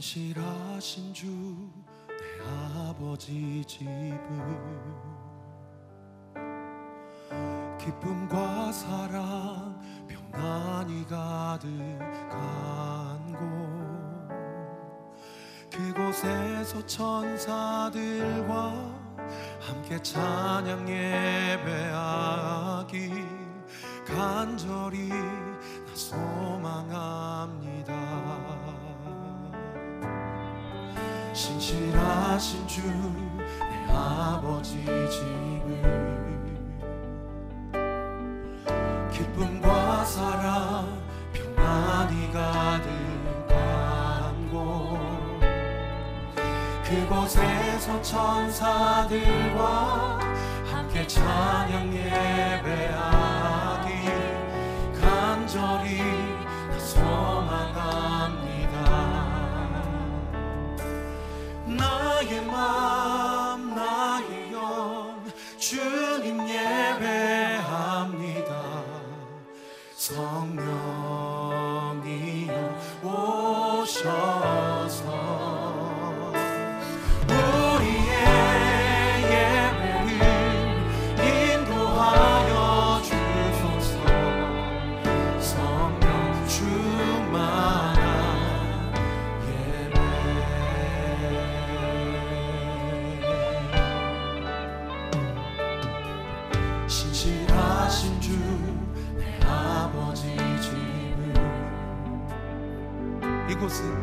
신실하신 0.00 1.12
주 1.12 1.26
내 2.08 2.48
아버지 2.88 3.62
집은 3.66 4.18
기쁨과 7.78 8.72
사랑 8.72 9.78
평안이 10.08 11.06
가득한 11.06 11.68
곳. 13.32 13.42
그곳에서 15.70 16.86
천사들과 16.86 18.72
함께 19.60 20.02
찬양 20.02 20.88
예배하기 20.88 22.32
간절히 24.06 25.08
나 25.08 25.94
소망합니다 25.94 27.71
신실하신 31.72 32.68
주 32.68 32.82
내 33.58 33.90
아버지 33.90 34.84
집을. 34.84 35.70
기쁨과 39.10 40.04
사랑 40.04 41.00
평안이 41.32 42.30
가득한 42.30 43.56
곳. 44.50 44.98
그곳에서 46.84 48.02
천사들과 48.02 49.58
함께 50.70 51.06
찬양 51.06 51.94
예배하 51.94 53.31
곳은 103.62 103.94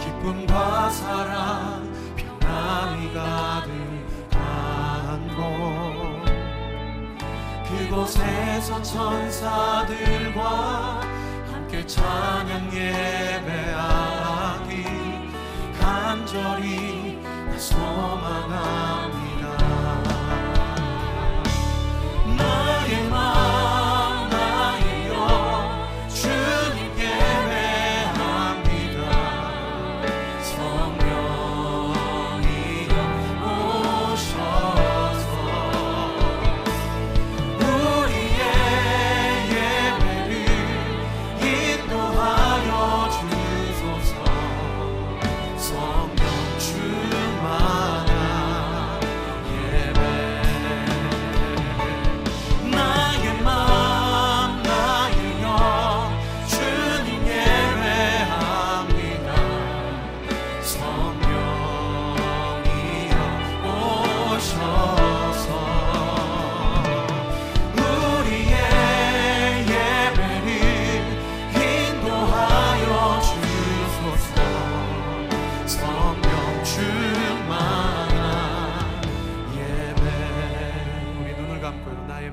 기쁨과 0.00 0.88
사랑 0.88 1.92
평안이 2.16 3.12
가득한 3.12 4.38
곳. 5.36 6.24
그곳에서 7.68 8.80
천사들과 8.82 10.40
함께 11.52 11.86
찬양 11.86 12.72
예배하기 12.72 13.74
간절히 15.78 17.20
나 17.22 17.58
소망합니 17.58 19.25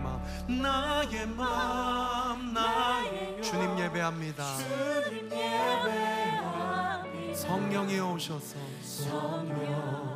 마음 0.03 0.61
나의 0.61 1.25
마음 1.27 2.53
나의 2.53 3.41
주님 3.41 3.79
예배합니다. 3.79 4.57
주님 4.57 5.25
예배합니다. 5.31 7.33
성령이 7.33 7.99
오셔서. 7.99 8.57
성령이여 8.81 10.13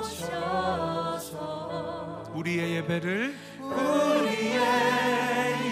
오셔서. 0.00 1.30
우리의 2.34 2.74
예배를 2.76 3.34
우리의 3.60 4.60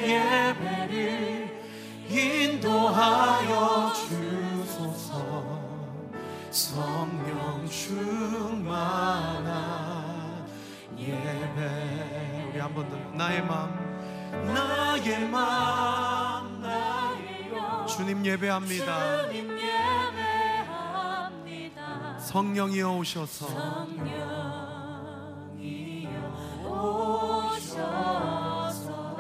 예배를 0.04 1.62
인도하여 2.08 3.92
주소서. 3.94 5.58
성령 6.50 7.66
충만한 7.68 9.46
예배. 10.98 12.50
우리 12.50 12.58
한 12.60 12.74
번 12.74 12.88
더 12.90 12.96
나의 13.16 13.42
마음 13.42 13.70
나의 14.52 15.28
마음 15.28 16.60
나의 16.60 17.50
영 17.54 17.86
주님 17.86 18.24
예배합니다. 18.26 19.22
주님 19.28 19.50
예배합니다. 20.58 20.98
성령이여 22.18 22.96
오셔서 22.96 23.46
성령이여 23.48 24.18
오셔서 28.38 29.16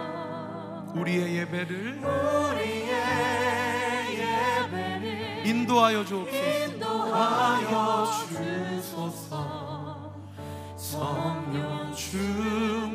우리의 0.94 1.36
예배를 1.38 2.00
우리의 2.04 2.92
예배를 4.18 5.46
인도하여 5.46 6.04
주옵소서. 6.04 6.36
인도하여 6.64 8.06
주소서 8.28 9.67
성령 10.90 11.92
충만한 11.94 12.88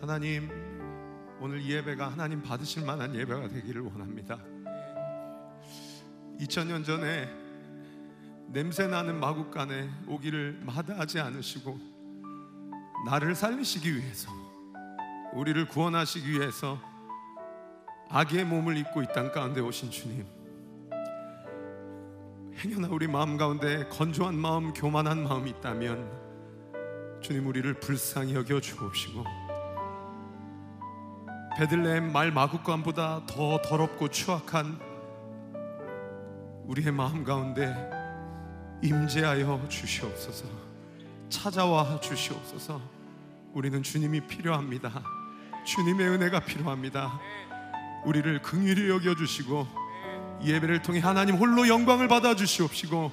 하나님 0.00 0.50
오늘 1.40 1.60
이 1.60 1.70
예배가 1.74 2.08
하나님 2.10 2.42
받으실 2.42 2.84
만한 2.84 3.14
예배가 3.14 3.46
되기를 3.50 3.82
원합니다. 3.82 4.36
2000년 6.40 6.84
전에 6.84 7.28
냄새 8.48 8.88
나는 8.88 9.20
마국간에 9.20 9.88
오기를 10.08 10.60
마다하지 10.64 11.20
않으시고 11.20 11.78
나를 13.06 13.36
살리시기 13.36 13.94
위해서 13.96 14.28
우리를 15.34 15.68
구원하시기 15.68 16.28
위해서 16.32 16.80
악의 18.08 18.44
몸을 18.46 18.76
입고 18.78 19.04
이 19.04 19.06
땅 19.14 19.30
가운데 19.30 19.60
오신 19.60 19.92
주님 19.92 20.39
행여나 22.62 22.88
우리 22.90 23.06
마음 23.06 23.38
가운데 23.38 23.88
건조한 23.88 24.34
마음, 24.34 24.74
교만한 24.74 25.22
마음이 25.22 25.48
있다면 25.48 26.10
주님 27.22 27.46
우리를 27.46 27.72
불쌍히 27.80 28.34
여겨 28.34 28.60
주옵시고 28.60 29.24
베들레헴 31.56 32.12
말 32.12 32.30
마국간보다 32.30 33.24
더 33.26 33.62
더럽고 33.62 34.08
추악한 34.08 34.78
우리의 36.66 36.92
마음 36.92 37.24
가운데 37.24 37.74
임재하여 38.82 39.66
주시옵소서 39.70 40.44
찾아와 41.30 41.98
주시옵소서 41.98 42.78
우리는 43.54 43.82
주님이 43.82 44.26
필요합니다. 44.26 45.02
주님의 45.64 46.08
은혜가 46.08 46.40
필요합니다. 46.40 47.18
우리를 48.04 48.42
긍휼히 48.42 48.90
여겨 48.90 49.14
주시고 49.14 49.79
이 50.42 50.50
예배를 50.52 50.82
통해 50.82 51.00
하나님 51.00 51.36
홀로 51.36 51.68
영광을 51.68 52.08
받아 52.08 52.34
주시옵시고 52.34 53.12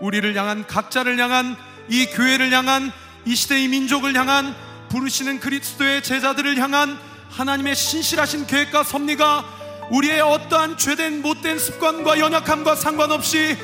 우리를 0.00 0.36
향한 0.36 0.66
각자를 0.66 1.18
향한 1.18 1.56
이 1.88 2.06
교회를 2.06 2.52
향한 2.52 2.92
이 3.26 3.34
시대의 3.34 3.68
민족을 3.68 4.14
향한 4.14 4.54
부르시는 4.88 5.40
그리스도의 5.40 6.02
제자들을 6.02 6.58
향한 6.58 6.98
하나님의 7.30 7.76
신실하신 7.76 8.46
계획과 8.46 8.82
섭리가 8.82 9.44
우리의 9.90 10.20
어떠한 10.20 10.78
죄된 10.78 11.22
못된 11.22 11.58
습관과 11.58 12.18
연약함과 12.18 12.76
상관없이 12.76 13.56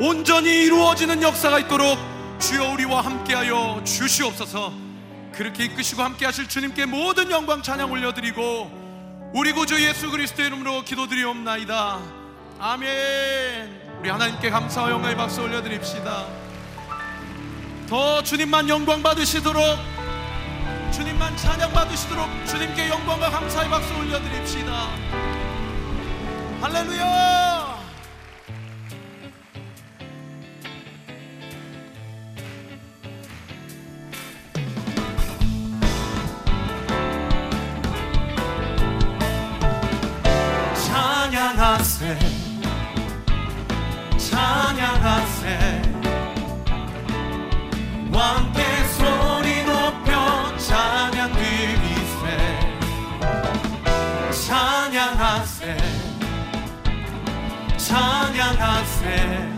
온전히 0.00 0.64
이루어지는 0.64 1.22
역사가 1.22 1.60
있도록 1.60 1.98
주여 2.40 2.72
우리와 2.72 3.02
함께하여 3.02 3.82
주시옵소서. 3.84 4.72
그렇게 5.32 5.64
이끄시고 5.64 6.02
함께하실 6.02 6.48
주님께 6.48 6.86
모든 6.86 7.30
영광 7.30 7.62
찬양 7.62 7.90
올려드리고 7.90 9.30
우리 9.34 9.52
구주 9.52 9.80
예수 9.82 10.10
그리스도의 10.10 10.48
이름으로 10.48 10.82
기도드리옵나이다 10.84 12.21
아멘. 12.64 13.98
우리 13.98 14.08
하나님께 14.08 14.48
감사와 14.48 14.92
영광의 14.92 15.16
박수 15.16 15.42
올려드립시다. 15.42 16.26
더 17.88 18.22
주님만 18.22 18.68
영광 18.68 19.02
받으시도록 19.02 19.64
주님만 20.92 21.36
찬양 21.36 21.72
받으시도록 21.72 22.28
주님께 22.46 22.88
영광과 22.88 23.30
감사의 23.30 23.68
박수 23.68 23.92
올려드립시다. 23.96 24.90
할렐루야 26.60 27.71
찬 59.02 59.51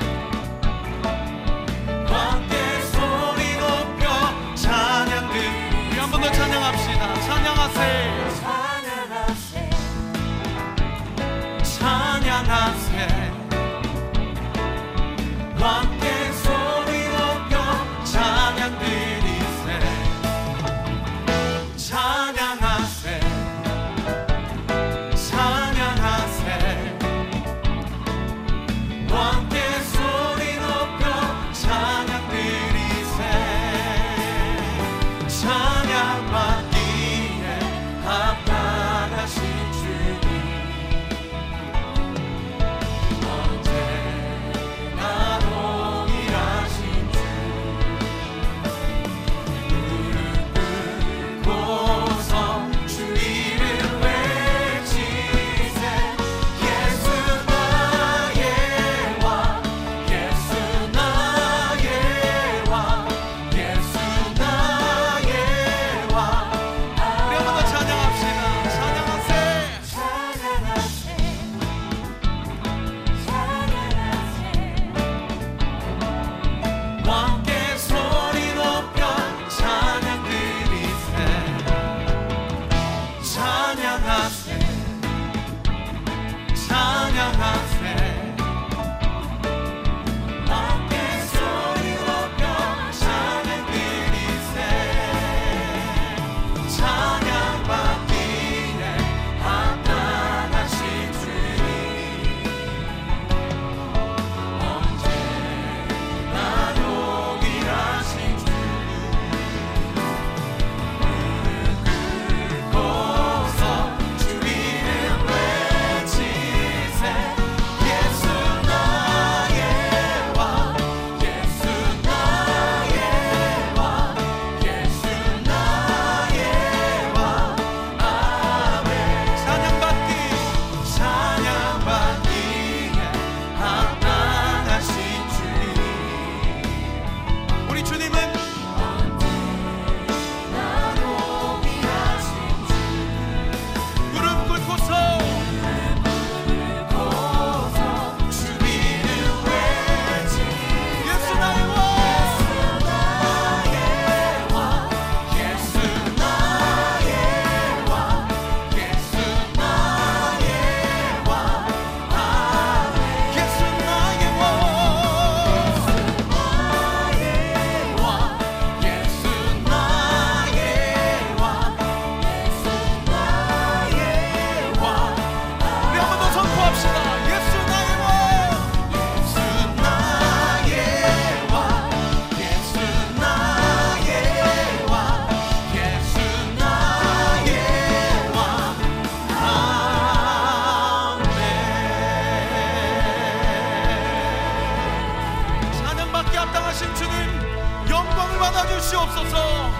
거룩하신 196.74 196.94
주님 196.96 197.88
영광을 197.88 198.38
받아 198.38 198.66
주시옵소서. 198.66 199.70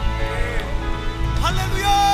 할렐루야! 1.43 2.14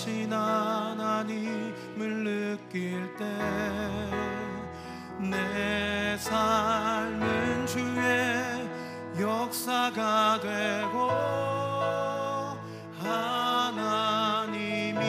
계신 0.00 0.32
하나님을 0.32 2.24
느낄 2.24 3.14
때 3.18 4.30
내 5.20 6.16
삶은 6.16 7.66
주의 7.66 8.66
역사가 9.20 10.40
되고 10.40 11.10
하나님이 13.02 15.02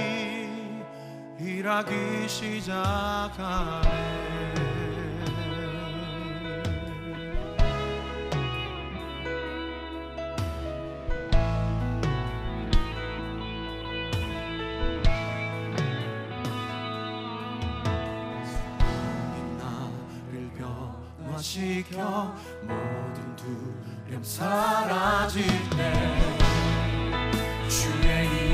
일하기 1.40 2.28
시작하네 2.28 4.31
시켜 21.42 22.36
모든 22.62 23.36
두려움 23.36 24.24
사라질 24.24 25.44
때 25.72 26.18
주의 27.68 28.51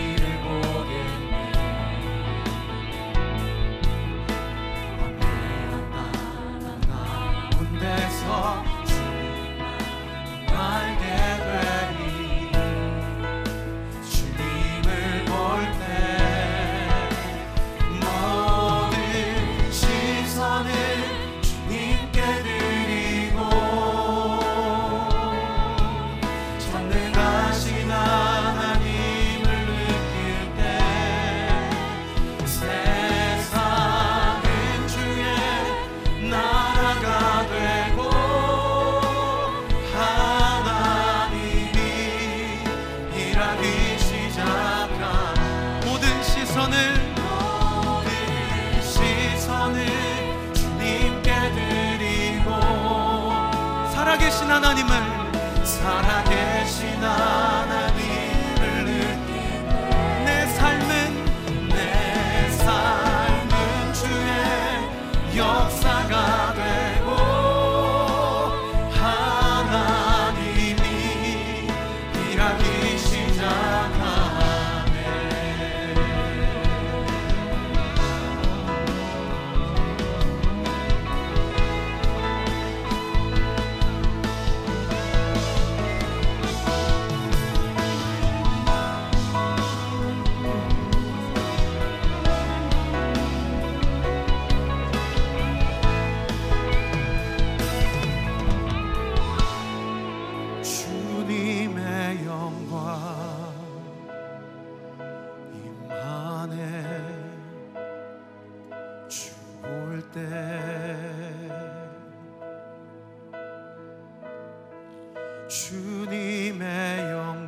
用。 116.97 117.46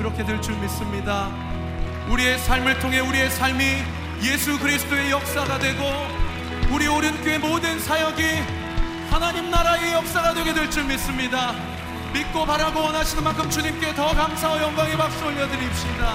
그렇게 0.00 0.24
될 0.24 0.40
줄 0.40 0.56
믿습니다. 0.56 1.28
우리의 2.08 2.38
삶을 2.38 2.78
통해 2.78 3.00
우리의 3.00 3.28
삶이 3.30 3.62
예수 4.22 4.58
그리스도의 4.58 5.10
역사가 5.10 5.58
되고 5.58 5.84
우리 6.70 6.88
오른교의 6.88 7.38
모든 7.38 7.78
사역이 7.78 8.22
하나님 9.10 9.50
나라의 9.50 9.92
역사가 9.92 10.32
되게 10.32 10.54
될 10.54 10.70
줄 10.70 10.84
믿습니다. 10.84 11.52
믿고 12.14 12.46
바라고 12.46 12.80
원하시는 12.80 13.22
만큼 13.22 13.50
주님께 13.50 13.94
더 13.94 14.08
감사와 14.14 14.62
영광의 14.62 14.96
박수 14.96 15.22
올려드립시다. 15.22 16.14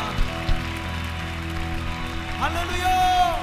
할렐루야! 2.39 3.34